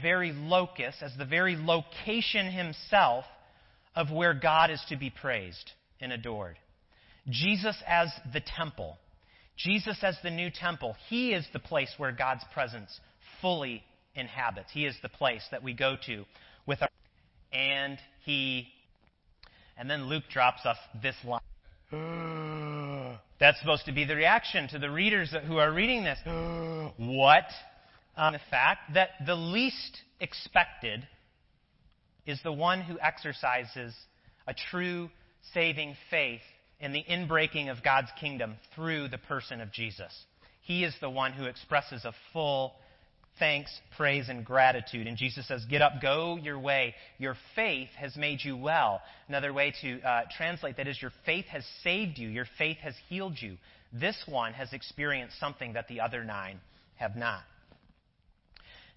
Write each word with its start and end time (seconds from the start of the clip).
very 0.00 0.32
locus, 0.32 0.94
as 1.00 1.12
the 1.16 1.24
very 1.24 1.56
location 1.56 2.50
himself 2.50 3.24
of 3.94 4.10
where 4.10 4.34
God 4.34 4.70
is 4.70 4.82
to 4.88 4.96
be 4.96 5.10
praised 5.10 5.72
and 6.00 6.12
adored. 6.12 6.56
Jesus 7.28 7.76
as 7.86 8.08
the 8.32 8.40
temple. 8.40 8.96
Jesus 9.56 9.98
as 10.02 10.16
the 10.22 10.30
new 10.30 10.50
temple. 10.50 10.96
He 11.08 11.32
is 11.32 11.46
the 11.52 11.58
place 11.58 11.92
where 11.98 12.12
God's 12.12 12.44
presence 12.54 13.00
fully 13.42 13.82
inhabits. 14.14 14.70
He 14.72 14.86
is 14.86 14.96
the 15.02 15.08
place 15.08 15.42
that 15.50 15.62
we 15.62 15.74
go 15.74 15.96
to 16.06 16.24
with 16.66 16.80
our. 16.80 16.88
And 17.52 17.98
he. 18.24 18.68
And 19.76 19.90
then 19.90 20.08
Luke 20.08 20.24
drops 20.30 20.64
us 20.64 20.76
this 21.02 21.16
line. 21.24 21.40
That's 23.40 23.58
supposed 23.60 23.86
to 23.86 23.92
be 23.92 24.04
the 24.04 24.16
reaction 24.16 24.68
to 24.68 24.78
the 24.78 24.90
readers 24.90 25.34
who 25.46 25.58
are 25.58 25.72
reading 25.72 26.04
this. 26.04 26.18
what? 26.96 27.44
The 28.18 28.40
fact 28.50 28.94
that 28.94 29.10
the 29.24 29.36
least 29.36 30.02
expected 30.20 31.06
is 32.26 32.40
the 32.42 32.52
one 32.52 32.82
who 32.82 32.98
exercises 33.00 33.94
a 34.46 34.54
true 34.70 35.08
saving 35.54 35.94
faith 36.10 36.42
in 36.80 36.92
the 36.92 37.04
inbreaking 37.08 37.70
of 37.70 37.82
God's 37.82 38.10
kingdom 38.20 38.56
through 38.74 39.08
the 39.08 39.18
person 39.18 39.60
of 39.60 39.72
Jesus. 39.72 40.12
He 40.62 40.84
is 40.84 40.94
the 41.00 41.08
one 41.08 41.32
who 41.32 41.44
expresses 41.44 42.04
a 42.04 42.12
full 42.32 42.74
thanks, 43.38 43.70
praise, 43.96 44.28
and 44.28 44.44
gratitude. 44.44 45.06
And 45.06 45.16
Jesus 45.16 45.46
says, 45.46 45.64
Get 45.70 45.80
up, 45.80 46.02
go 46.02 46.36
your 46.36 46.58
way. 46.58 46.94
Your 47.18 47.36
faith 47.54 47.88
has 47.96 48.16
made 48.16 48.40
you 48.42 48.56
well. 48.56 49.00
Another 49.28 49.52
way 49.52 49.72
to 49.80 50.00
uh, 50.02 50.22
translate 50.36 50.76
that 50.76 50.88
is, 50.88 51.00
Your 51.00 51.12
faith 51.24 51.46
has 51.46 51.64
saved 51.82 52.18
you. 52.18 52.28
Your 52.28 52.46
faith 52.58 52.78
has 52.78 52.94
healed 53.08 53.36
you. 53.40 53.56
This 53.92 54.16
one 54.26 54.52
has 54.54 54.72
experienced 54.72 55.38
something 55.38 55.74
that 55.74 55.88
the 55.88 56.00
other 56.00 56.24
nine 56.24 56.60
have 56.96 57.16
not. 57.16 57.42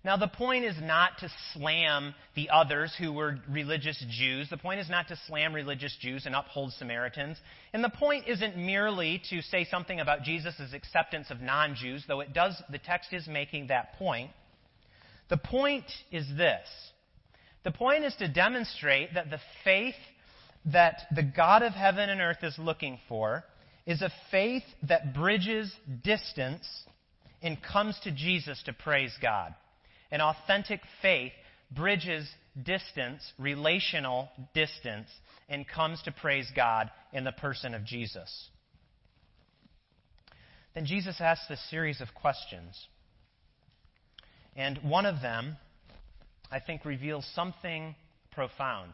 Now, 0.04 0.18
the 0.18 0.28
point 0.28 0.66
is 0.66 0.76
not 0.82 1.20
to 1.20 1.30
slam 1.54 2.16
the 2.36 2.50
others 2.50 2.92
who 2.98 3.14
were 3.14 3.38
religious 3.48 4.04
Jews. 4.10 4.50
The 4.50 4.58
point 4.58 4.80
is 4.80 4.90
not 4.90 5.08
to 5.10 5.20
slam 5.28 5.54
religious 5.54 5.96
Jews 6.02 6.26
and 6.26 6.34
uphold 6.34 6.74
Samaritans. 6.74 7.38
And 7.72 7.84
the 7.84 7.90
point 7.90 8.28
isn't 8.28 8.58
merely 8.58 9.22
to 9.30 9.44
say 9.44 9.64
something 9.64 10.00
about 10.00 10.24
Jesus' 10.24 10.74
acceptance 10.74 11.30
of 11.30 11.40
non 11.40 11.76
Jews, 11.76 12.04
though 12.08 12.22
it 12.22 12.34
does, 12.34 12.60
the 12.72 12.80
text 12.80 13.14
is 13.14 13.28
making 13.28 13.68
that 13.68 13.94
point. 13.94 14.32
The 15.30 15.38
point 15.38 15.86
is 16.12 16.28
this 16.36 16.68
the 17.64 17.72
point 17.72 18.04
is 18.04 18.16
to 18.16 18.28
demonstrate 18.28 19.14
that 19.14 19.30
the 19.30 19.40
faith 19.64 19.96
that 20.66 21.04
the 21.16 21.24
God 21.24 21.62
of 21.62 21.74
heaven 21.74 22.10
and 22.10 22.22
earth 22.22 22.44
is 22.44 22.58
looking 22.58 23.00
for 23.08 23.44
is 23.86 24.02
a 24.02 24.12
faith 24.32 24.64
that 24.84 25.14
bridges 25.14 25.72
distance 26.04 26.68
and 27.42 27.62
comes 27.62 28.00
to 28.04 28.12
Jesus 28.12 28.62
to 28.64 28.74
praise 28.74 29.14
God. 29.22 29.54
An 30.12 30.22
authentic 30.22 30.82
faith 31.02 31.32
bridges 31.72 32.30
distance, 32.62 33.22
relational 33.38 34.30
distance, 34.54 35.08
and 35.48 35.68
comes 35.68 36.02
to 36.04 36.12
praise 36.12 36.48
God 36.56 36.92
in 37.14 37.24
the 37.24 37.32
person 37.32 37.74
of 37.74 37.86
Jesus. 37.86 38.50
Then 40.74 40.86
Jesus 40.86 41.20
asks 41.20 41.50
a 41.50 41.58
series 41.70 42.02
of 42.02 42.10
questions. 42.14 42.88
And 44.56 44.78
one 44.84 45.06
of 45.06 45.22
them, 45.22 45.58
I 46.52 46.60
think, 46.60 46.86
reveals 46.86 47.26
something 47.34 47.96
profound. 48.32 48.94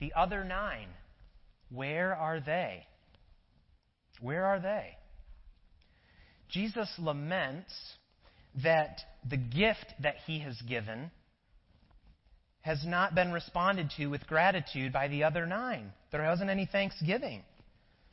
The 0.00 0.12
other 0.16 0.44
nine, 0.44 0.88
where 1.70 2.14
are 2.14 2.40
they? 2.40 2.86
Where 4.20 4.46
are 4.46 4.60
they? 4.60 4.96
Jesus 6.48 6.88
laments 6.98 7.72
that 8.62 9.00
the 9.28 9.36
gift 9.36 9.94
that 10.02 10.16
he 10.26 10.40
has 10.40 10.60
given 10.62 11.10
has 12.62 12.84
not 12.84 13.14
been 13.14 13.32
responded 13.32 13.90
to 13.96 14.06
with 14.06 14.26
gratitude 14.26 14.92
by 14.92 15.08
the 15.08 15.24
other 15.24 15.46
nine. 15.46 15.92
There 16.12 16.22
wasn't 16.22 16.50
any 16.50 16.66
thanksgiving. 16.66 17.42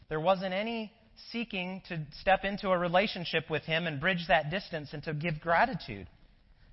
There 0.10 0.20
wasn't 0.20 0.54
any 0.54 0.92
seeking 1.32 1.82
to 1.90 2.06
step 2.22 2.44
into 2.44 2.70
a 2.70 2.78
relationship 2.78 3.50
with 3.50 3.64
him 3.64 3.88
and 3.88 4.00
bridge 4.00 4.26
that 4.28 4.50
distance 4.50 4.90
and 4.94 5.04
to 5.04 5.14
give 5.14 5.40
gratitude. 5.42 6.08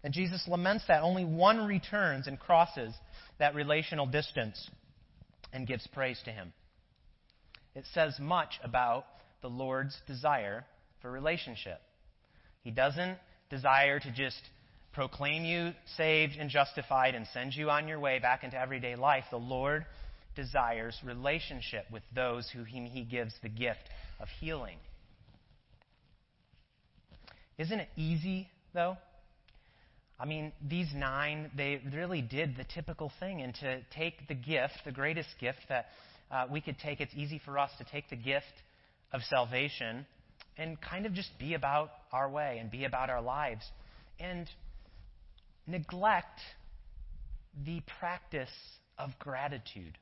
And 0.05 0.13
Jesus 0.13 0.47
laments 0.49 0.85
that. 0.89 1.03
Only 1.03 1.25
one 1.25 1.67
returns 1.67 2.27
and 2.27 2.39
crosses 2.39 2.93
that 3.39 3.55
relational 3.55 4.07
distance 4.07 4.69
and 5.53 5.67
gives 5.67 5.87
praise 5.89 6.21
to 6.25 6.31
him. 6.31 6.53
It 7.75 7.85
says 7.95 8.15
much 8.21 8.61
about 8.63 9.07
the 9.41 9.49
Lord's 9.49 9.97
desire 10.07 10.65
for 11.01 11.11
relationship. 11.11 11.81
He 12.63 12.71
doesn't 12.71 13.19
desire 13.53 14.01
to 14.01 14.11
just 14.11 14.41
proclaim 14.95 15.45
you 15.45 15.73
saved 15.97 16.37
and 16.39 16.49
justified 16.49 17.15
and 17.15 17.27
send 17.35 17.55
you 17.55 17.69
on 17.71 17.87
your 17.87 18.01
way 18.01 18.19
back 18.19 18.45
into 18.45 18.59
everyday 18.59 18.97
life. 18.97 19.25
The 19.31 19.37
Lord 19.37 19.85
desires 20.35 20.99
relationship 21.05 21.85
with 21.93 22.03
those 22.15 22.51
whom 22.51 22.87
he 22.87 23.05
gives 23.05 23.35
the 23.43 23.51
gift 23.51 23.83
of 24.21 24.29
healing. 24.41 24.79
Isn't 27.59 27.79
it 27.79 27.89
easy, 27.97 28.49
though? 28.73 28.97
I 30.19 30.25
mean, 30.25 30.53
these 30.67 30.89
nine, 30.95 31.51
they 31.55 31.83
really 31.95 32.23
did 32.23 32.57
the 32.57 32.65
typical 32.65 33.13
thing. 33.21 33.43
And 33.43 33.55
to 33.57 33.81
take 33.95 34.29
the 34.29 34.35
gift, 34.35 34.75
the 34.87 34.93
greatest 34.93 35.29
gift 35.39 35.59
that 35.69 35.87
uh, 36.31 36.47
we 36.51 36.63
could 36.63 36.79
take, 36.79 37.01
it's 37.01 37.15
easy 37.15 37.41
for 37.45 37.59
us 37.59 37.71
to 37.79 37.85
take 37.85 38.09
the 38.09 38.17
gift 38.17 38.47
of 39.13 39.21
salvation 39.29 40.07
and 40.57 40.81
kind 40.81 41.05
of 41.05 41.13
just 41.13 41.31
be 41.39 41.53
about 41.53 41.91
our 42.13 42.29
way 42.29 42.59
and 42.61 42.71
be 42.71 42.85
about 42.85 43.11
our 43.11 43.23
lives 43.23 43.65
and 44.21 44.49
neglect 45.67 46.41
the 47.65 47.81
practice 47.99 48.51
of 48.99 49.11
gratitude, 49.19 49.99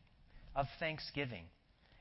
of 0.55 0.67
thanksgiving. 0.79 1.45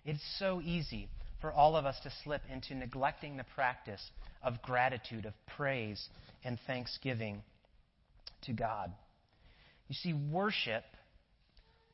It's 0.06 0.24
so 0.40 0.62
easy 0.62 1.10
for 1.42 1.52
all 1.52 1.76
of 1.76 1.86
us 1.86 2.00
to 2.04 2.12
slip 2.24 2.42
into 2.52 2.76
neglecting 2.76 3.38
the 3.38 3.46
practice 3.56 4.02
of 4.44 4.62
gratitude, 4.62 5.26
of 5.26 5.34
praise, 5.56 6.08
and 6.44 6.58
thanksgiving 6.68 7.44
to 8.44 8.54
God. 8.54 8.92
You 9.88 9.96
see, 9.96 10.14
worship, 10.14 10.84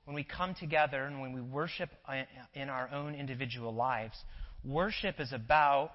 when 0.05 0.15
we 0.15 0.23
come 0.23 0.55
together 0.55 1.03
and 1.03 1.21
when 1.21 1.33
we 1.33 1.41
worship 1.41 1.89
in 2.53 2.69
our 2.69 2.89
own 2.91 3.15
individual 3.15 3.73
lives, 3.73 4.17
worship 4.63 5.19
is 5.19 5.33
about 5.33 5.91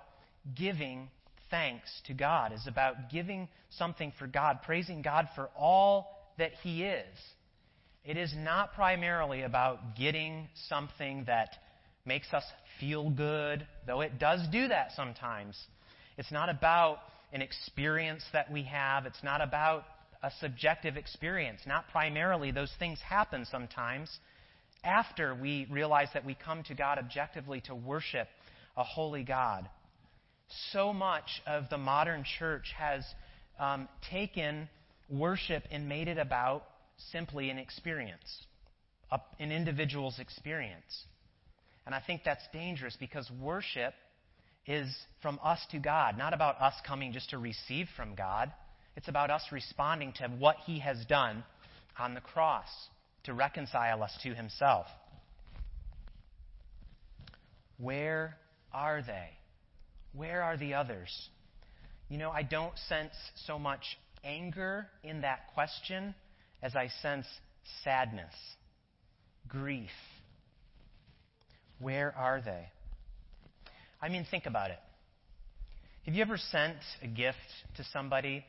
giving 0.55 1.09
thanks 1.51 1.89
to 2.07 2.15
God, 2.15 2.53
is 2.53 2.67
about 2.67 3.11
giving 3.11 3.49
something 3.71 4.13
for 4.19 4.27
God, 4.27 4.61
praising 4.65 5.03
God 5.03 5.29
for 5.35 5.51
all 5.57 6.33
that 6.39 6.53
He 6.63 6.85
is. 6.85 7.07
It 8.05 8.17
is 8.17 8.33
not 8.37 8.75
primarily 8.75 9.43
about 9.43 9.97
getting 9.97 10.49
something 10.69 11.25
that 11.27 11.51
makes 12.07 12.33
us 12.33 12.45
feel 12.79 13.11
good, 13.11 13.67
though 13.87 14.01
it 14.01 14.19
does 14.19 14.41
do 14.51 14.69
that 14.69 14.93
sometimes. 14.97 15.59
It's 16.17 16.33
not 16.33 16.49
about 16.49 16.99
an 17.33 17.43
experience 17.43 18.25
that 18.33 18.51
we 18.51 18.63
have. 18.65 19.07
It's 19.07 19.23
not 19.23 19.41
about 19.43 19.85
a 20.23 20.31
subjective 20.41 20.97
experience. 20.97 21.61
Not 21.67 21.89
primarily. 21.89 22.51
Those 22.51 22.73
things 22.79 22.99
happen 23.01 23.47
sometimes 23.51 24.11
after 24.83 25.35
we 25.35 25.67
realize 25.71 26.09
that 26.15 26.25
we 26.25 26.35
come 26.35 26.63
to 26.65 26.75
God 26.75 26.99
objectively 26.99 27.61
to 27.67 27.75
worship 27.75 28.29
a 28.77 28.85
holy 28.85 29.25
God 29.25 29.69
so 30.73 30.93
much 30.93 31.43
of 31.47 31.65
the 31.71 31.79
modern 31.79 32.25
church 32.39 32.73
has 32.77 33.05
um, 33.59 33.89
taken 34.11 34.69
worship 35.09 35.65
and 35.71 35.89
made 35.89 36.09
it 36.09 36.19
about 36.19 36.65
simply 37.13 37.51
an 37.51 37.59
experience, 37.59 38.45
a, 39.11 39.21
an 39.39 39.53
individual's 39.53 40.19
experience. 40.19 41.05
And 41.87 41.95
I 41.95 42.01
think 42.07 42.23
that's 42.25 42.45
dangerous 42.53 42.97
because 42.99 43.31
worship 43.41 43.95
is 44.67 44.95
from 45.23 45.39
us 45.43 45.61
to 45.73 45.79
God, 45.79 46.17
not 46.17 46.35
about 46.35 46.61
us 46.61 46.75
coming 46.87 47.13
just 47.13 47.31
to 47.31 47.39
receive 47.39 47.87
from 47.97 48.15
God. 48.15 48.53
It's 48.97 49.09
about 49.09 49.31
us 49.31 49.43
responding 49.51 50.13
to 50.15 50.29
what 50.39 50.57
He 50.67 50.81
has 50.81 51.05
done 51.07 51.45
on 51.99 52.15
the 52.15 52.21
cross 52.21 52.69
to 53.25 53.35
reconcile 53.35 54.03
us 54.03 54.13
to 54.23 54.35
Himself. 54.35 54.87
Where 57.79 58.37
are 58.73 59.03
they? 59.03 59.31
Where 60.13 60.43
are 60.43 60.57
the 60.57 60.75
others? 60.75 61.11
You 62.09 62.19
know, 62.19 62.31
I 62.31 62.43
don't 62.43 62.77
sense 62.89 63.13
so 63.47 63.59
much 63.59 63.83
anger 64.25 64.87
in 65.03 65.21
that 65.23 65.53
question 65.55 66.15
as 66.63 66.75
I 66.75 66.89
sense 67.01 67.27
sadness, 67.85 68.35
grief. 69.49 69.91
Where 71.79 72.15
are 72.17 72.43
they? 72.45 72.67
I 74.03 74.09
mean, 74.09 74.27
think 74.31 74.47
about 74.47 74.71
it. 74.71 74.79
Have 76.07 76.15
you 76.15 76.23
ever 76.23 76.37
sent 76.37 76.77
a 77.03 77.07
gift 77.07 77.39
to 77.77 77.85
somebody 77.93 78.45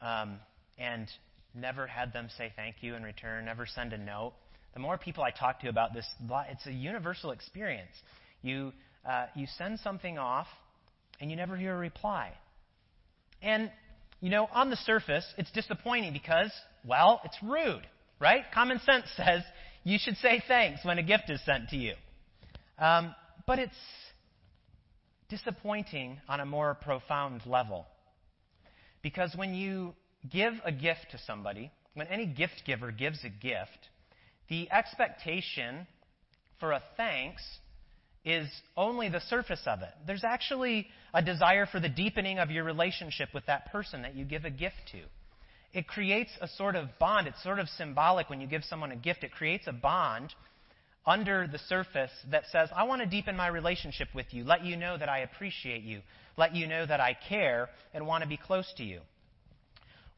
um, 0.00 0.38
and 0.78 1.06
never 1.54 1.86
had 1.86 2.12
them 2.12 2.28
say 2.36 2.52
thank 2.56 2.76
you 2.80 2.94
in 2.94 3.02
return, 3.02 3.44
never 3.44 3.66
send 3.66 3.92
a 3.92 3.98
note? 3.98 4.32
The 4.74 4.80
more 4.80 4.96
people 4.98 5.22
I 5.22 5.30
talk 5.30 5.60
to 5.60 5.68
about 5.68 5.92
this, 5.94 6.06
it's 6.50 6.66
a 6.66 6.72
universal 6.72 7.30
experience. 7.30 7.92
You, 8.42 8.72
uh, 9.08 9.26
you 9.34 9.46
send 9.58 9.80
something 9.80 10.18
off 10.18 10.46
and 11.22 11.30
you 11.30 11.36
never 11.36 11.56
hear 11.56 11.72
a 11.72 11.78
reply. 11.78 12.32
And 13.40 13.70
You 14.20 14.30
know, 14.30 14.48
on 14.52 14.70
the 14.70 14.76
surface, 14.76 15.24
it's 15.36 15.50
disappointing 15.50 16.12
because, 16.12 16.52
well, 16.84 17.20
it's 17.24 17.36
rude, 17.42 17.82
right? 18.20 18.44
Common 18.54 18.78
sense 18.80 19.06
says 19.16 19.42
you 19.84 19.98
should 20.00 20.16
say 20.18 20.42
thanks 20.46 20.84
when 20.84 20.98
a 20.98 21.02
gift 21.02 21.28
is 21.28 21.44
sent 21.44 21.70
to 21.70 21.76
you. 21.76 21.94
Um, 22.78 23.14
but 23.46 23.58
it's 23.58 23.74
disappointing 25.28 26.20
on 26.28 26.40
a 26.40 26.46
more 26.46 26.74
profound 26.74 27.46
level. 27.46 27.86
Because 29.02 29.32
when 29.34 29.54
you 29.54 29.94
give 30.30 30.54
a 30.64 30.70
gift 30.70 31.06
to 31.12 31.18
somebody, 31.26 31.72
when 31.94 32.06
any 32.06 32.26
gift 32.26 32.62
giver 32.64 32.92
gives 32.92 33.24
a 33.24 33.28
gift, 33.28 33.88
the 34.48 34.70
expectation 34.70 35.86
for 36.60 36.72
a 36.72 36.82
thanks 36.96 37.42
is 38.24 38.48
only 38.76 39.08
the 39.08 39.20
surface 39.20 39.62
of 39.66 39.82
it. 39.82 39.92
There's 40.06 40.24
actually 40.24 40.86
a 41.12 41.22
desire 41.22 41.66
for 41.66 41.80
the 41.80 41.88
deepening 41.88 42.38
of 42.38 42.50
your 42.50 42.64
relationship 42.64 43.30
with 43.34 43.46
that 43.46 43.72
person 43.72 44.02
that 44.02 44.14
you 44.14 44.24
give 44.24 44.44
a 44.44 44.50
gift 44.50 44.76
to. 44.92 45.00
It 45.72 45.86
creates 45.86 46.30
a 46.40 46.48
sort 46.48 46.76
of 46.76 46.88
bond. 46.98 47.26
It's 47.26 47.42
sort 47.42 47.58
of 47.58 47.68
symbolic 47.68 48.30
when 48.30 48.40
you 48.40 48.46
give 48.46 48.62
someone 48.64 48.92
a 48.92 48.96
gift. 48.96 49.24
It 49.24 49.32
creates 49.32 49.66
a 49.66 49.72
bond 49.72 50.34
under 51.04 51.48
the 51.50 51.58
surface 51.58 52.12
that 52.30 52.44
says, 52.52 52.68
I 52.74 52.84
want 52.84 53.02
to 53.02 53.08
deepen 53.08 53.36
my 53.36 53.48
relationship 53.48 54.08
with 54.14 54.26
you, 54.30 54.44
let 54.44 54.64
you 54.64 54.76
know 54.76 54.96
that 54.96 55.08
I 55.08 55.20
appreciate 55.20 55.82
you, 55.82 56.00
let 56.36 56.54
you 56.54 56.68
know 56.68 56.86
that 56.86 57.00
I 57.00 57.16
care 57.28 57.68
and 57.92 58.06
want 58.06 58.22
to 58.22 58.28
be 58.28 58.36
close 58.36 58.72
to 58.76 58.84
you. 58.84 59.00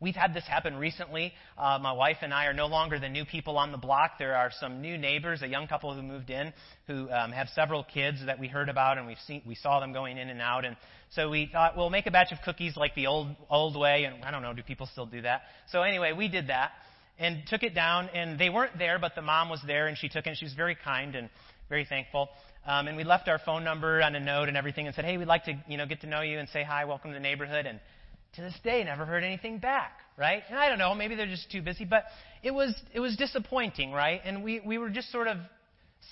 We've 0.04 0.14
had 0.14 0.34
this 0.34 0.44
happen 0.46 0.76
recently. 0.76 1.32
Uh, 1.56 1.78
my 1.80 1.92
wife 1.92 2.18
and 2.20 2.34
I 2.34 2.44
are 2.44 2.52
no 2.52 2.66
longer 2.66 2.98
the 2.98 3.08
new 3.08 3.24
people 3.24 3.56
on 3.56 3.72
the 3.72 3.78
block. 3.78 4.18
There 4.18 4.36
are 4.36 4.50
some 4.60 4.82
new 4.82 4.98
neighbors, 4.98 5.40
a 5.40 5.46
young 5.48 5.66
couple 5.66 5.94
who 5.94 6.02
moved 6.02 6.28
in, 6.28 6.52
who 6.86 7.10
um, 7.10 7.32
have 7.32 7.48
several 7.54 7.82
kids 7.82 8.18
that 8.26 8.38
we 8.38 8.46
heard 8.46 8.68
about, 8.68 8.98
and 8.98 9.06
we've 9.06 9.16
seen, 9.26 9.40
we 9.46 9.54
saw 9.54 9.80
them 9.80 9.94
going 9.94 10.18
in 10.18 10.28
and 10.28 10.42
out. 10.42 10.66
And 10.66 10.76
so 11.12 11.30
we 11.30 11.48
thought, 11.50 11.74
we'll 11.74 11.88
make 11.88 12.06
a 12.06 12.10
batch 12.10 12.32
of 12.32 12.38
cookies 12.44 12.76
like 12.76 12.94
the 12.94 13.06
old 13.06 13.28
old 13.48 13.80
way. 13.80 14.04
And 14.04 14.22
I 14.26 14.30
don't 14.30 14.42
know, 14.42 14.52
do 14.52 14.62
people 14.62 14.86
still 14.92 15.06
do 15.06 15.22
that? 15.22 15.40
So 15.68 15.80
anyway, 15.80 16.12
we 16.12 16.28
did 16.28 16.48
that 16.48 16.72
and 17.18 17.38
took 17.46 17.62
it 17.62 17.74
down. 17.74 18.10
And 18.10 18.38
they 18.38 18.50
weren't 18.50 18.76
there, 18.76 18.98
but 18.98 19.14
the 19.14 19.22
mom 19.22 19.48
was 19.48 19.62
there, 19.66 19.86
and 19.86 19.96
she 19.96 20.10
took 20.10 20.26
it. 20.26 20.28
And 20.28 20.36
she 20.36 20.44
was 20.44 20.52
very 20.52 20.74
kind 20.74 21.14
and 21.14 21.30
very 21.70 21.86
thankful. 21.86 22.28
Um, 22.66 22.88
and 22.88 22.98
we 22.98 23.04
left 23.04 23.26
our 23.28 23.38
phone 23.38 23.64
number 23.64 24.02
on 24.02 24.14
a 24.14 24.20
note 24.20 24.48
and 24.48 24.56
everything, 24.58 24.86
and 24.86 24.94
said, 24.94 25.06
"Hey, 25.06 25.16
we'd 25.16 25.28
like 25.28 25.44
to, 25.44 25.54
you 25.66 25.78
know, 25.78 25.86
get 25.86 26.02
to 26.02 26.06
know 26.06 26.20
you 26.20 26.38
and 26.38 26.46
say 26.50 26.62
hi, 26.62 26.84
welcome 26.84 27.10
to 27.10 27.14
the 27.14 27.22
neighborhood." 27.22 27.64
And 27.64 27.80
to 28.34 28.42
this 28.42 28.54
day, 28.62 28.82
never 28.84 29.04
heard 29.04 29.24
anything 29.24 29.58
back, 29.58 29.98
right? 30.16 30.42
And 30.48 30.58
I 30.58 30.68
don't 30.68 30.78
know, 30.78 30.94
maybe 30.94 31.14
they're 31.14 31.26
just 31.26 31.50
too 31.50 31.62
busy, 31.62 31.84
but 31.84 32.04
it 32.42 32.52
was 32.52 32.74
it 32.92 33.00
was 33.00 33.16
disappointing, 33.16 33.92
right? 33.92 34.20
And 34.24 34.42
we 34.42 34.60
we 34.64 34.78
were 34.78 34.90
just 34.90 35.10
sort 35.10 35.28
of 35.28 35.38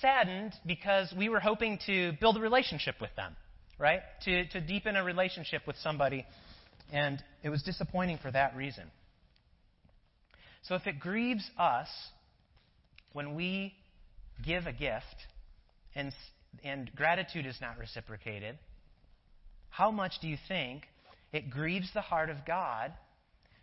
saddened 0.01 0.53
because 0.65 1.13
we 1.17 1.29
were 1.29 1.39
hoping 1.39 1.79
to 1.85 2.13
build 2.19 2.37
a 2.37 2.41
relationship 2.41 2.95
with 2.99 3.15
them, 3.15 3.35
right? 3.77 4.01
To 4.25 4.45
to 4.49 4.61
deepen 4.61 4.95
a 4.95 5.03
relationship 5.03 5.63
with 5.67 5.75
somebody, 5.77 6.25
and 6.91 7.21
it 7.43 7.49
was 7.49 7.63
disappointing 7.63 8.19
for 8.21 8.31
that 8.31 8.55
reason. 8.55 8.85
So 10.63 10.75
if 10.75 10.87
it 10.87 10.99
grieves 10.99 11.49
us 11.57 11.89
when 13.11 13.35
we 13.35 13.73
give 14.45 14.65
a 14.65 14.73
gift 14.73 15.03
and, 15.95 16.11
and 16.63 16.89
gratitude 16.95 17.45
is 17.45 17.57
not 17.61 17.77
reciprocated, 17.77 18.57
how 19.69 19.91
much 19.91 20.13
do 20.21 20.27
you 20.27 20.37
think 20.47 20.83
it 21.33 21.49
grieves 21.49 21.91
the 21.93 22.01
heart 22.01 22.29
of 22.29 22.45
God 22.45 22.93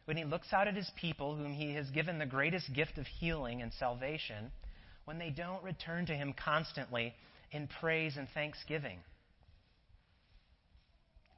when 0.05 0.17
He 0.17 0.25
looks 0.25 0.53
out 0.53 0.69
at 0.69 0.75
His 0.75 0.91
people, 1.01 1.37
whom 1.37 1.53
He 1.53 1.75
has 1.75 1.89
given 1.91 2.19
the 2.19 2.27
greatest 2.27 2.73
gift 2.75 2.99
of 2.99 3.07
healing 3.07 3.63
and 3.63 3.73
salvation, 3.73 4.51
when 5.05 5.19
they 5.19 5.31
don't 5.31 5.63
return 5.63 6.05
to 6.07 6.15
Him 6.15 6.35
constantly 6.35 7.15
in 7.53 7.69
praise 7.81 8.17
and 8.17 8.29
thanksgiving? 8.35 8.99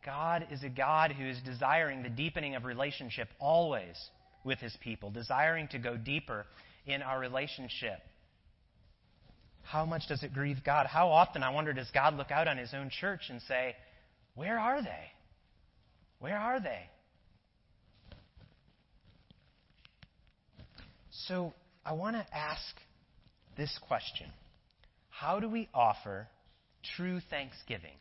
God 0.04 0.48
is 0.50 0.62
a 0.64 0.68
God 0.68 1.12
who 1.12 1.24
is 1.24 1.38
desiring 1.44 2.02
the 2.02 2.08
deepening 2.08 2.56
of 2.56 2.64
relationship 2.64 3.28
always 3.38 3.96
with 4.44 4.58
his 4.58 4.76
people, 4.80 5.10
desiring 5.10 5.68
to 5.68 5.78
go 5.78 5.96
deeper 5.96 6.46
in 6.86 7.02
our 7.02 7.20
relationship. 7.20 8.00
How 9.62 9.84
much 9.84 10.08
does 10.08 10.24
it 10.24 10.34
grieve 10.34 10.64
God? 10.64 10.86
How 10.86 11.08
often, 11.08 11.44
I 11.44 11.50
wonder, 11.50 11.72
does 11.72 11.90
God 11.94 12.16
look 12.16 12.32
out 12.32 12.48
on 12.48 12.58
his 12.58 12.74
own 12.74 12.90
church 12.90 13.22
and 13.28 13.40
say, 13.42 13.76
Where 14.34 14.58
are 14.58 14.82
they? 14.82 15.12
Where 16.22 16.38
are 16.38 16.60
they? 16.60 16.88
So, 21.26 21.52
I 21.84 21.94
want 21.94 22.14
to 22.14 22.24
ask 22.32 22.76
this 23.56 23.76
question 23.88 24.28
How 25.10 25.40
do 25.40 25.48
we 25.48 25.68
offer 25.74 26.28
true 26.96 27.18
thanksgiving? 27.28 27.96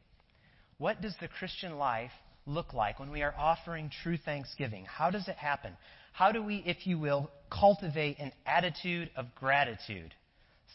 What 0.77 1.01
does 1.01 1.15
the 1.19 1.29
Christian 1.29 1.79
life 1.79 2.11
look 2.45 2.75
like 2.75 2.99
when 2.99 3.09
we 3.09 3.23
are 3.23 3.33
offering 3.35 3.89
true 4.03 4.17
thanksgiving? 4.23 4.85
How 4.85 5.09
does 5.09 5.27
it 5.27 5.37
happen? 5.37 5.75
How 6.13 6.31
do 6.31 6.43
we, 6.43 6.57
if 6.57 6.85
you 6.85 6.99
will, 6.99 7.31
cultivate 7.49 8.19
an 8.19 8.33
attitude 8.45 9.09
of 9.15 9.33
gratitude? 9.33 10.13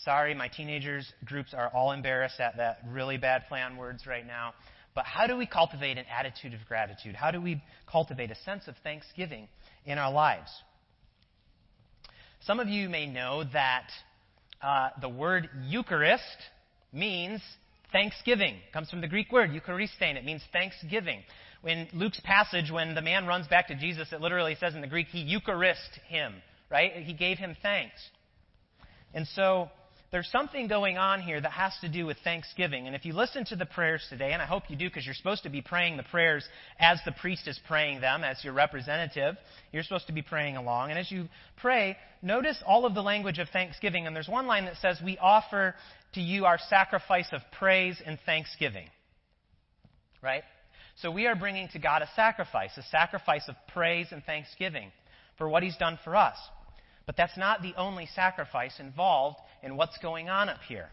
Sorry, 0.03 0.35
my 0.35 0.49
teenagers 0.49 1.13
groups 1.25 1.55
are 1.55 1.71
all 1.73 1.93
embarrassed 1.93 2.41
at 2.41 2.57
that 2.57 2.81
really 2.89 3.19
bad 3.19 3.45
play 3.49 3.63
on 3.63 3.77
words 3.77 4.05
right 4.05 4.27
now. 4.27 4.53
But 4.97 5.05
how 5.05 5.29
do 5.29 5.37
we 5.37 5.47
cultivate 5.47 5.97
an 5.99 6.07
attitude 6.11 6.55
of 6.55 6.61
gratitude? 6.67 7.15
How 7.15 7.31
do 7.31 7.41
we 7.41 7.63
cultivate 7.89 8.33
a 8.33 8.35
sense 8.35 8.67
of 8.67 8.75
thanksgiving 8.83 9.47
in 9.85 9.99
our 9.99 10.11
lives? 10.11 10.51
Some 12.41 12.59
of 12.59 12.69
you 12.69 12.89
may 12.89 13.07
know 13.07 13.45
that 13.53 13.89
uh, 14.61 14.89
the 15.01 15.09
word 15.09 15.49
Eucharist 15.63 16.37
means 16.93 17.41
thanksgiving. 17.93 18.55
It 18.55 18.73
comes 18.73 18.91
from 18.91 19.01
the 19.01 19.07
Greek 19.07 19.31
word 19.31 19.51
Eucharistein. 19.51 20.17
It 20.17 20.25
means 20.25 20.43
thanksgiving 20.53 21.23
in 21.67 21.89
Luke's 21.93 22.21
passage, 22.21 22.71
when 22.71 22.95
the 22.95 23.03
man 23.03 23.27
runs 23.27 23.47
back 23.49 23.69
to 23.69 23.75
Jesus, 23.75 24.13
it 24.13 24.21
literally 24.21 24.57
says 24.59 24.75
in 24.75 24.81
the 24.81 24.87
Greek, 24.87 25.09
he 25.09 25.21
Eucharist 25.21 25.99
him, 26.09 26.35
right? 26.71 26.93
He 26.93 27.13
gave 27.13 27.39
him 27.39 27.57
thanks. 27.63 27.97
And 29.15 29.27
so 29.29 29.71
there's 30.17 30.31
something 30.31 30.67
going 30.67 30.97
on 30.97 31.21
here 31.21 31.39
that 31.39 31.53
has 31.53 31.75
to 31.83 31.91
do 31.91 32.07
with 32.07 32.17
thanksgiving. 32.25 32.87
And 32.87 32.97
if 32.97 33.05
you 33.05 33.13
listen 33.13 33.45
to 33.51 33.57
the 33.57 33.67
prayers 33.67 34.03
today, 34.09 34.33
and 34.33 34.41
I 34.41 34.47
hope 34.47 34.63
you 34.71 34.75
do 34.75 34.89
because 34.89 35.05
you're 35.05 35.15
supposed 35.15 35.43
to 35.43 35.51
be 35.51 35.61
praying 35.61 35.99
the 35.99 36.05
prayers 36.05 36.43
as 36.81 36.99
the 37.05 37.13
priest 37.13 37.47
is 37.47 37.61
praying 37.69 38.01
them, 38.01 38.25
as 38.25 38.43
your 38.43 38.55
representative, 38.55 39.35
you're 39.73 39.83
supposed 39.83 40.07
to 40.07 40.15
be 40.15 40.23
praying 40.23 40.57
along. 40.57 40.89
And 40.89 40.99
as 40.99 41.11
you 41.11 41.29
pray, 41.59 41.99
notice 42.23 42.57
all 42.67 42.87
of 42.87 42.95
the 42.95 43.03
language 43.03 43.39
of 43.39 43.51
thanksgiving. 43.51 44.07
And 44.07 44.17
there's 44.17 44.27
one 44.27 44.47
line 44.47 44.65
that 44.65 44.79
says, 44.81 44.99
We 45.05 45.19
offer 45.19 45.75
to 46.15 46.21
you 46.23 46.47
our 46.47 46.59
sacrifice 46.71 47.29
of 47.33 47.43
praise 47.59 48.01
and 48.03 48.19
thanksgiving. 48.25 48.89
Right? 50.23 50.45
So 51.03 51.11
we 51.11 51.27
are 51.27 51.37
bringing 51.37 51.69
to 51.75 51.79
God 51.79 52.01
a 52.01 52.09
sacrifice, 52.17 52.71
a 52.79 52.83
sacrifice 52.85 53.47
of 53.49 53.57
praise 53.75 54.07
and 54.13 54.25
thanksgiving 54.25 54.93
for 55.37 55.47
what 55.47 55.63
He's 55.63 55.77
done 55.77 55.99
for 56.05 56.17
us. 56.17 56.39
But 57.07 57.17
that's 57.17 57.37
not 57.37 57.63
the 57.63 57.75
only 57.77 58.07
sacrifice 58.15 58.81
involved 58.81 59.39
in 59.63 59.77
what's 59.77 59.97
going 59.99 60.29
on 60.29 60.49
up 60.49 60.61
here. 60.69 60.91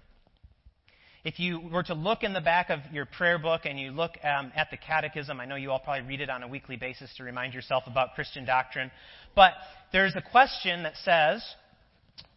If 1.23 1.39
you 1.39 1.59
were 1.59 1.83
to 1.83 1.93
look 1.93 2.21
in 2.23 2.33
the 2.33 2.41
back 2.41 2.69
of 2.69 2.79
your 2.91 3.05
prayer 3.05 3.39
book 3.39 3.61
and 3.63 3.79
you 3.79 3.91
look 3.91 4.11
um, 4.23 4.51
at 4.55 4.69
the 4.71 4.77
catechism, 4.77 5.39
I 5.39 5.45
know 5.45 5.55
you 5.55 5.71
all 5.71 5.79
probably 5.79 6.07
read 6.07 6.19
it 6.19 6.29
on 6.29 6.43
a 6.43 6.47
weekly 6.47 6.75
basis 6.75 7.13
to 7.15 7.23
remind 7.23 7.53
yourself 7.53 7.83
about 7.87 8.13
Christian 8.13 8.45
doctrine, 8.45 8.91
but 9.33 9.53
there's 9.91 10.15
a 10.15 10.21
question 10.21 10.83
that 10.83 10.95
says, 11.03 11.41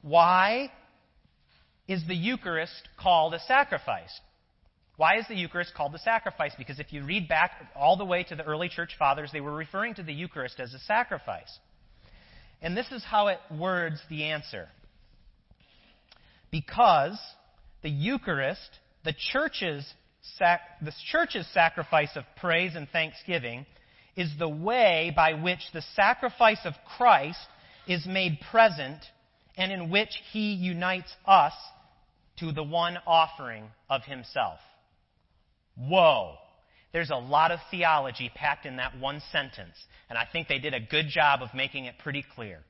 why 0.03 0.71
is 1.89 2.07
the 2.07 2.15
Eucharist 2.15 2.89
called 2.97 3.35
a 3.35 3.41
sacrifice? 3.41 4.21
Why 4.97 5.19
is 5.19 5.27
the 5.29 5.35
Eucharist 5.35 5.75
called 5.75 5.93
the 5.93 5.99
sacrifice? 5.99 6.53
Because 6.57 6.79
if 6.79 6.93
you 6.93 7.05
read 7.05 7.29
back 7.29 7.51
all 7.75 7.97
the 7.97 8.05
way 8.05 8.23
to 8.23 8.37
the 8.37 8.45
early 8.45 8.69
church 8.69 8.95
fathers, 8.99 9.31
they 9.33 9.41
were 9.41 9.55
referring 9.55 9.95
to 9.95 10.03
the 10.03 10.15
Eucharist 10.15 10.61
as 10.61 10.73
a 10.73 10.79
sacrifice. 10.79 11.59
And 12.63 12.77
this 12.77 12.91
is 12.91 13.05
how 13.05 13.29
it 13.29 13.39
words 13.51 14.01
the 14.09 14.25
answer. 14.25 14.69
Because 16.51 17.19
the 17.83 17.91
Eucharist, 17.91 18.71
the 19.05 19.15
church's, 19.33 19.87
sac- 20.39 20.81
the 20.83 20.93
church's 21.11 21.47
sacrifice 21.53 22.17
of 22.17 22.25
praise 22.37 22.75
and 22.75 22.89
thanksgiving, 22.89 23.67
is 24.17 24.31
the 24.39 24.49
way 24.49 25.13
by 25.15 25.35
which 25.35 25.61
the 25.73 25.83
sacrifice 25.95 26.61
of 26.65 26.73
Christ 26.97 27.39
is 27.87 28.07
made 28.07 28.39
present 28.51 28.99
and 29.57 29.71
in 29.71 29.91
which 29.91 30.11
he 30.33 30.55
unites 30.55 31.15
us 31.27 31.53
to 32.39 32.53
the 32.53 32.63
one 32.63 32.99
offering 33.07 33.65
of 33.89 34.03
himself. 34.05 34.59
Whoa. 35.77 36.37
There's 36.97 37.11
a 37.11 37.17
lot 37.17 37.51
of 37.51 37.59
theology 37.71 38.31
packed 38.35 38.65
in 38.65 38.77
that 38.77 38.99
one 38.99 39.21
sentence, 39.31 39.77
and 40.09 40.17
I 40.17 40.25
think 40.33 40.49
they 40.49 40.59
did 40.59 40.73
a 40.73 40.81
good 40.81 41.09
job 41.11 41.43
of 41.43 41.53
making 41.53 41.85
it 41.85 41.99
pretty 41.99 42.25
clear. 42.35 42.61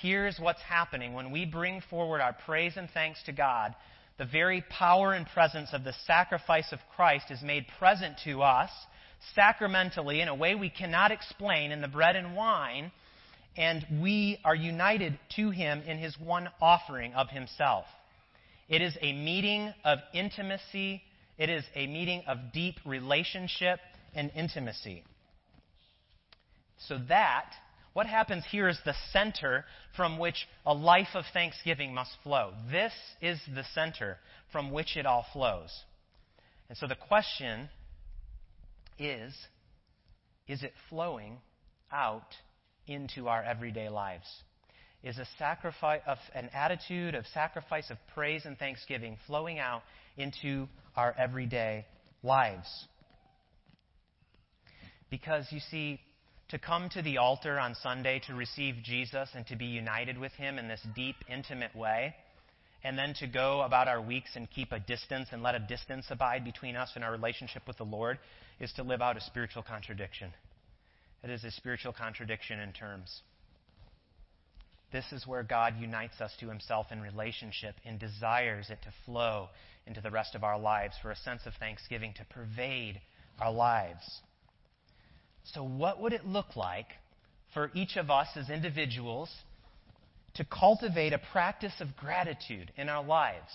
Here's 0.00 0.38
what's 0.40 0.62
happening 0.62 1.12
when 1.12 1.30
we 1.30 1.44
bring 1.44 1.82
forward 1.90 2.22
our 2.22 2.32
praise 2.32 2.78
and 2.78 2.88
thanks 2.88 3.22
to 3.24 3.32
God. 3.32 3.74
The 4.16 4.24
very 4.24 4.64
power 4.70 5.12
and 5.12 5.26
presence 5.26 5.68
of 5.74 5.84
the 5.84 5.92
sacrifice 6.06 6.72
of 6.72 6.78
Christ 6.96 7.30
is 7.30 7.42
made 7.42 7.66
present 7.78 8.16
to 8.24 8.40
us 8.40 8.70
sacramentally 9.34 10.22
in 10.22 10.28
a 10.28 10.34
way 10.34 10.54
we 10.54 10.70
cannot 10.70 11.12
explain 11.12 11.70
in 11.70 11.82
the 11.82 11.88
bread 11.88 12.16
and 12.16 12.34
wine, 12.34 12.90
and 13.54 13.84
we 14.00 14.38
are 14.46 14.56
united 14.56 15.18
to 15.36 15.50
Him 15.50 15.82
in 15.82 15.98
His 15.98 16.18
one 16.18 16.48
offering 16.62 17.12
of 17.12 17.28
Himself. 17.28 17.84
It 18.66 18.80
is 18.80 18.96
a 19.02 19.12
meeting 19.12 19.74
of 19.84 19.98
intimacy 20.14 21.02
it 21.38 21.48
is 21.48 21.64
a 21.74 21.86
meeting 21.86 22.22
of 22.26 22.52
deep 22.52 22.76
relationship 22.84 23.78
and 24.14 24.30
intimacy. 24.34 25.04
So 26.86 26.98
that, 27.08 27.52
what 27.92 28.06
happens 28.06 28.44
here 28.50 28.68
is 28.68 28.78
the 28.84 28.94
center 29.12 29.64
from 29.96 30.18
which 30.18 30.46
a 30.66 30.74
life 30.74 31.14
of 31.14 31.24
thanksgiving 31.32 31.94
must 31.94 32.10
flow. 32.22 32.52
This 32.70 32.92
is 33.20 33.40
the 33.54 33.64
center 33.74 34.18
from 34.52 34.70
which 34.70 34.96
it 34.96 35.06
all 35.06 35.26
flows. 35.32 35.70
And 36.68 36.76
so 36.76 36.86
the 36.86 36.96
question 36.96 37.68
is 38.98 39.34
is 40.48 40.62
it 40.62 40.72
flowing 40.88 41.38
out 41.92 42.34
into 42.86 43.28
our 43.28 43.42
everyday 43.42 43.88
lives? 43.88 44.26
Is 45.04 45.18
a 45.18 45.26
sacrifice 45.38 46.00
of 46.06 46.18
an 46.34 46.50
attitude 46.52 47.14
of 47.14 47.24
sacrifice 47.26 47.90
of 47.90 47.98
praise 48.14 48.44
and 48.44 48.58
thanksgiving 48.58 49.16
flowing 49.26 49.58
out 49.58 49.82
into 50.16 50.66
our 50.98 51.14
everyday 51.16 51.86
lives? 52.24 52.68
Because 55.10 55.46
you 55.50 55.60
see, 55.70 56.00
to 56.48 56.58
come 56.58 56.88
to 56.90 57.02
the 57.02 57.18
altar 57.18 57.58
on 57.58 57.76
Sunday 57.76 58.20
to 58.26 58.34
receive 58.34 58.74
Jesus 58.82 59.28
and 59.34 59.46
to 59.46 59.56
be 59.56 59.66
united 59.66 60.18
with 60.18 60.32
Him 60.32 60.58
in 60.58 60.66
this 60.66 60.84
deep, 60.96 61.14
intimate 61.30 61.74
way, 61.76 62.16
and 62.82 62.98
then 62.98 63.14
to 63.20 63.28
go 63.28 63.62
about 63.62 63.86
our 63.86 64.02
weeks 64.02 64.30
and 64.34 64.50
keep 64.50 64.72
a 64.72 64.80
distance 64.80 65.28
and 65.30 65.40
let 65.40 65.54
a 65.54 65.60
distance 65.60 66.06
abide 66.10 66.44
between 66.44 66.74
us 66.74 66.90
and 66.96 67.04
our 67.04 67.12
relationship 67.12 67.62
with 67.68 67.76
the 67.76 67.84
Lord 67.84 68.18
is 68.58 68.72
to 68.72 68.82
live 68.82 69.00
out 69.00 69.16
a 69.16 69.20
spiritual 69.20 69.62
contradiction. 69.62 70.32
It 71.22 71.30
is 71.30 71.44
a 71.44 71.50
spiritual 71.52 71.92
contradiction 71.92 72.58
in 72.58 72.72
terms. 72.72 73.22
This 74.90 75.04
is 75.12 75.26
where 75.26 75.42
God 75.42 75.74
unites 75.78 76.20
us 76.20 76.32
to 76.40 76.48
himself 76.48 76.86
in 76.90 77.00
relationship 77.00 77.74
and 77.84 77.98
desires 77.98 78.70
it 78.70 78.78
to 78.82 78.92
flow 79.04 79.48
into 79.86 80.00
the 80.00 80.10
rest 80.10 80.34
of 80.34 80.44
our 80.44 80.58
lives 80.58 80.94
for 81.02 81.10
a 81.10 81.16
sense 81.16 81.42
of 81.46 81.54
thanksgiving 81.54 82.14
to 82.16 82.24
pervade 82.24 83.00
our 83.40 83.52
lives. 83.52 84.20
So, 85.44 85.62
what 85.62 86.00
would 86.00 86.12
it 86.12 86.26
look 86.26 86.56
like 86.56 86.88
for 87.54 87.70
each 87.74 87.96
of 87.96 88.10
us 88.10 88.28
as 88.36 88.50
individuals 88.50 89.30
to 90.34 90.44
cultivate 90.44 91.12
a 91.12 91.20
practice 91.32 91.72
of 91.80 91.96
gratitude 91.96 92.72
in 92.76 92.88
our 92.88 93.04
lives 93.04 93.50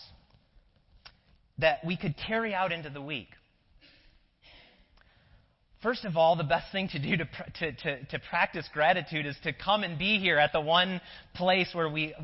that 1.60 1.80
we 1.86 1.96
could 1.96 2.16
carry 2.18 2.54
out 2.54 2.72
into 2.72 2.90
the 2.90 3.02
week? 3.02 3.30
First 5.84 6.06
of 6.06 6.16
all, 6.16 6.38
the 6.38 6.46
best 6.46 6.72
thing 6.72 6.88
to 6.90 7.00
do 7.00 7.18
to, 7.18 7.28
to, 7.60 7.72
to, 7.74 8.06
to, 8.06 8.20
practice 8.30 8.66
gratitude 8.74 9.26
is 9.26 9.36
to 9.44 9.52
come 9.52 9.84
and 9.84 10.00
be 10.00 10.18
here 10.18 10.40
at 10.40 10.54
the 10.54 10.62
one 10.62 11.02
place 11.34 11.68
where 11.74 11.90
we 11.90 12.16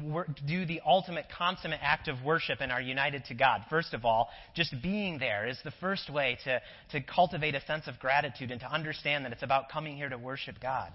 do 0.47 0.65
the 0.65 0.79
ultimate 0.85 1.25
consummate 1.37 1.81
act 1.83 2.07
of 2.07 2.23
worship 2.23 2.59
and 2.61 2.71
are 2.71 2.81
united 2.81 3.25
to 3.25 3.33
God. 3.33 3.65
First 3.69 3.93
of 3.93 4.05
all, 4.05 4.29
just 4.55 4.73
being 4.81 5.19
there 5.19 5.45
is 5.45 5.59
the 5.65 5.73
first 5.81 6.09
way 6.09 6.37
to, 6.45 6.61
to 6.91 7.01
cultivate 7.01 7.53
a 7.53 7.61
sense 7.65 7.87
of 7.87 7.99
gratitude 7.99 8.49
and 8.49 8.61
to 8.61 8.71
understand 8.71 9.25
that 9.25 9.33
it's 9.33 9.43
about 9.43 9.67
coming 9.69 9.97
here 9.97 10.07
to 10.07 10.17
worship 10.17 10.55
God. 10.61 10.93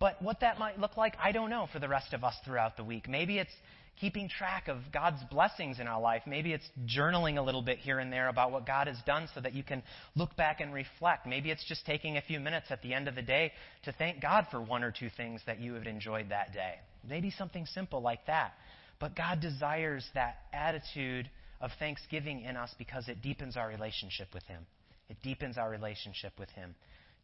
But 0.00 0.22
what 0.22 0.40
that 0.40 0.58
might 0.58 0.80
look 0.80 0.96
like, 0.96 1.14
I 1.22 1.32
don't 1.32 1.50
know 1.50 1.68
for 1.70 1.78
the 1.78 1.88
rest 1.88 2.14
of 2.14 2.24
us 2.24 2.34
throughout 2.46 2.78
the 2.78 2.84
week. 2.84 3.06
Maybe 3.06 3.38
it's 3.38 3.52
keeping 4.00 4.28
track 4.28 4.68
of 4.68 4.78
God's 4.92 5.22
blessings 5.30 5.78
in 5.78 5.86
our 5.86 6.00
life. 6.00 6.22
Maybe 6.26 6.52
it's 6.52 6.68
journaling 6.86 7.38
a 7.38 7.42
little 7.42 7.62
bit 7.62 7.78
here 7.78 7.98
and 7.98 8.12
there 8.12 8.28
about 8.28 8.52
what 8.52 8.66
God 8.66 8.86
has 8.86 8.96
done 9.06 9.28
so 9.34 9.40
that 9.40 9.54
you 9.54 9.62
can 9.62 9.82
look 10.16 10.34
back 10.36 10.60
and 10.60 10.74
reflect. 10.74 11.26
Maybe 11.26 11.50
it's 11.50 11.64
just 11.66 11.86
taking 11.86 12.16
a 12.16 12.22
few 12.22 12.40
minutes 12.40 12.66
at 12.70 12.82
the 12.82 12.92
end 12.92 13.08
of 13.08 13.14
the 13.14 13.22
day 13.22 13.52
to 13.84 13.92
thank 13.92 14.20
God 14.20 14.46
for 14.50 14.60
one 14.60 14.82
or 14.82 14.92
two 14.92 15.10
things 15.16 15.40
that 15.46 15.60
you 15.60 15.74
have 15.74 15.86
enjoyed 15.86 16.30
that 16.30 16.52
day. 16.52 16.74
Maybe 17.08 17.30
something 17.30 17.66
simple 17.66 18.00
like 18.00 18.26
that. 18.26 18.54
But 19.00 19.16
God 19.16 19.40
desires 19.40 20.06
that 20.14 20.38
attitude 20.52 21.28
of 21.60 21.70
thanksgiving 21.78 22.42
in 22.42 22.56
us 22.56 22.74
because 22.78 23.08
it 23.08 23.22
deepens 23.22 23.56
our 23.56 23.68
relationship 23.68 24.28
with 24.34 24.44
Him. 24.44 24.66
It 25.08 25.16
deepens 25.22 25.58
our 25.58 25.70
relationship 25.70 26.32
with 26.38 26.50
Him. 26.50 26.74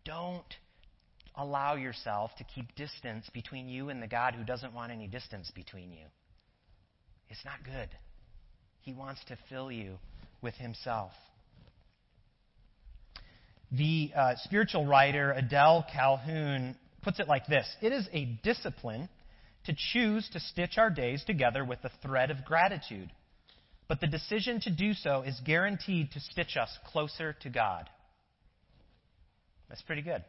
Don't 0.05 0.45
allow 1.37 1.77
yourself 1.77 2.31
to 2.39 2.45
keep 2.45 2.75
distance 2.75 3.29
between 3.33 3.69
you 3.69 3.89
and 3.89 4.03
the 4.03 4.07
God 4.07 4.35
who 4.35 4.45
doesn't 4.45 4.75
want 4.75 4.93
any 4.93 5.07
distance 5.07 5.51
between 5.55 5.93
you. 5.93 6.07
It's 7.31 7.45
not 7.45 7.65
good. 7.65 7.89
He 8.83 8.93
wants 8.93 9.21
to 9.29 9.39
fill 9.49 9.71
you 9.71 9.99
with 10.43 10.55
Himself. 10.57 11.13
The 13.73 14.11
uh, 14.17 14.35
spiritual 14.39 14.85
writer 14.85 15.31
Adele 15.31 15.87
Calhoun 15.93 16.77
puts 17.03 17.21
it 17.21 17.29
like 17.29 17.47
this 17.47 17.67
It 17.81 17.93
is 17.93 18.09
a 18.13 18.25
discipline 18.43 19.09
to 19.67 19.75
choose 19.93 20.29
to 20.33 20.41
stitch 20.41 20.77
our 20.77 20.91
days 20.91 21.23
together 21.25 21.65
with 21.65 21.81
the 21.83 21.91
thread 22.03 22.31
of 22.31 22.45
gratitude. 22.45 23.11
But 23.87 24.01
the 24.01 24.07
decision 24.07 24.61
to 24.63 24.71
do 24.71 24.95
so 24.95 25.23
is 25.23 25.41
guaranteed 25.45 26.13
to 26.13 26.21
stitch 26.21 26.57
us 26.57 26.71
closer 26.87 27.37
to 27.43 27.49
God. 27.49 27.89
That's 29.69 29.83
pretty 29.83 30.03
good. 30.03 30.25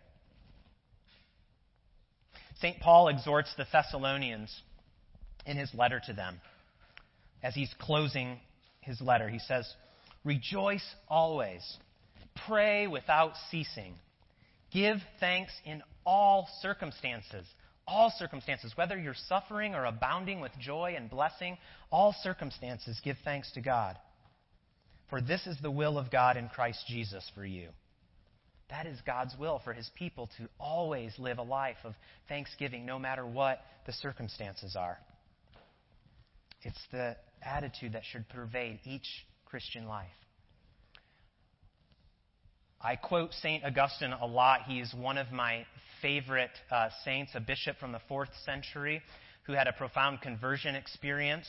St. 2.60 2.80
Paul 2.80 3.08
exhorts 3.08 3.52
the 3.58 3.66
Thessalonians 3.72 4.56
in 5.48 5.58
his 5.58 5.74
letter 5.74 6.00
to 6.06 6.14
them 6.14 6.40
as 7.44 7.56
he's 7.56 7.74
closing 7.80 8.40
his 8.82 9.00
letter. 9.02 9.30
He 9.30 9.40
says, 9.40 9.72
Rejoice 10.24 10.86
always, 11.08 11.62
pray 12.48 12.88
without 12.88 13.34
ceasing, 13.50 13.96
give 14.72 14.98
thanks 15.20 15.52
in 15.66 15.82
all 16.06 16.48
circumstances. 16.62 17.46
All 17.88 18.14
circumstances, 18.18 18.72
whether 18.76 18.98
you're 18.98 19.16
suffering 19.28 19.74
or 19.74 19.86
abounding 19.86 20.40
with 20.40 20.52
joy 20.60 20.94
and 20.96 21.10
blessing, 21.10 21.58
all 21.92 22.16
circumstances 22.22 23.02
give 23.04 23.18
thanks 23.26 23.52
to 23.54 23.62
God. 23.62 23.98
For 25.10 25.20
this 25.20 25.46
is 25.46 25.58
the 25.62 25.72
will 25.72 25.98
of 25.98 26.10
God 26.10 26.38
in 26.38 26.48
Christ 26.48 26.86
Jesus 26.88 27.30
for 27.36 27.44
you. 27.44 27.70
That 28.70 28.86
is 28.86 28.98
God's 29.06 29.36
will 29.38 29.60
for 29.64 29.74
his 29.74 29.90
people 29.96 30.30
to 30.38 30.48
always 30.58 31.12
live 31.20 31.38
a 31.38 31.44
life 31.44 31.78
of 31.84 31.94
thanksgiving 32.30 32.86
no 32.86 32.98
matter 32.98 33.26
what 33.26 33.60
the 33.86 33.92
circumstances 33.92 34.78
are. 34.78 34.98
It's 36.62 36.80
the 36.92 37.18
attitude 37.44 37.94
that 37.94 38.04
should 38.06 38.28
pervade 38.30 38.80
each 38.86 39.08
Christian 39.46 39.88
life. 39.88 40.08
I 42.84 42.96
quote 42.96 43.34
St. 43.34 43.64
Augustine 43.64 44.14
a 44.14 44.26
lot. 44.26 44.64
He 44.64 44.80
is 44.80 44.94
one 44.94 45.18
of 45.18 45.32
my 45.32 45.66
favorite 46.02 46.52
uh, 46.72 46.90
saints, 47.06 47.32
a 47.36 47.40
bishop 47.40 47.78
from 47.78 47.92
the 47.92 48.02
fourth 48.08 48.30
century 48.44 49.02
who 49.44 49.54
had 49.54 49.68
a 49.68 49.74
profound 49.74 50.22
conversion 50.22 50.76
experience 50.76 51.46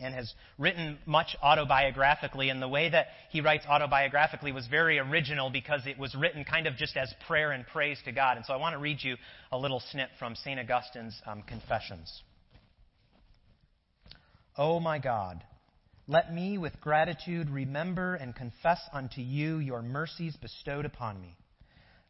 and 0.00 0.14
has 0.14 0.32
written 0.58 0.98
much 1.06 1.36
autobiographically. 1.42 2.50
And 2.50 2.60
the 2.62 2.68
way 2.68 2.90
that 2.90 3.06
he 3.30 3.40
writes 3.40 3.64
autobiographically 3.66 4.54
was 4.54 4.66
very 4.66 4.98
original 4.98 5.50
because 5.50 5.86
it 5.86 5.98
was 5.98 6.14
written 6.14 6.44
kind 6.44 6.66
of 6.66 6.76
just 6.76 6.96
as 6.96 7.12
prayer 7.26 7.52
and 7.52 7.66
praise 7.66 7.98
to 8.04 8.12
God. 8.12 8.36
And 8.36 8.46
so 8.46 8.52
I 8.52 8.56
want 8.56 8.74
to 8.74 8.78
read 8.78 8.98
you 9.02 9.16
a 9.50 9.58
little 9.58 9.80
snip 9.90 10.10
from 10.18 10.36
St. 10.36 10.60
Augustine's 10.60 11.20
um, 11.26 11.42
Confessions. 11.42 12.22
O 14.58 14.74
oh 14.74 14.80
my 14.80 14.98
God, 14.98 15.44
let 16.08 16.34
me 16.34 16.58
with 16.58 16.80
gratitude 16.80 17.48
remember 17.48 18.16
and 18.16 18.34
confess 18.34 18.80
unto 18.92 19.20
you 19.20 19.58
your 19.58 19.82
mercies 19.82 20.34
bestowed 20.36 20.84
upon 20.84 21.20
me. 21.20 21.36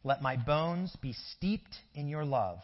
Let 0.03 0.23
my 0.23 0.35
bones 0.35 0.95
be 0.99 1.13
steeped 1.13 1.75
in 1.93 2.07
your 2.07 2.25
love, 2.25 2.57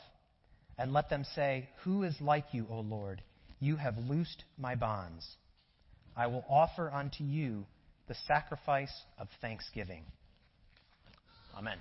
and 0.80 0.92
let 0.92 1.12
them 1.12 1.24
say, 1.36 1.70
Who 1.84 2.02
is 2.02 2.20
like 2.20 2.46
you, 2.52 2.66
O 2.68 2.80
Lord? 2.80 3.22
You 3.60 3.76
have 3.76 3.98
loosed 4.00 4.44
my 4.58 4.74
bonds. 4.74 5.28
I 6.18 6.28
will 6.28 6.46
offer 6.50 6.90
unto 6.90 7.24
you 7.24 7.68
the 8.08 8.16
sacrifice 8.28 9.04
of 9.20 9.28
thanksgiving. 9.40 10.04
Amen. 11.56 11.78